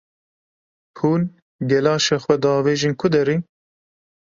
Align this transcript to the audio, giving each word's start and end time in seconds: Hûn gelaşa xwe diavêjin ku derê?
Hûn 0.99 1.21
gelaşa 1.69 2.17
xwe 2.23 2.35
diavêjin 2.43 2.93
ku 2.99 3.07
derê? 3.13 3.35